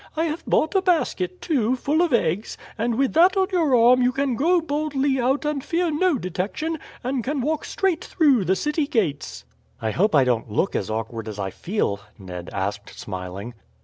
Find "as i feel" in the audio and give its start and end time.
11.27-11.99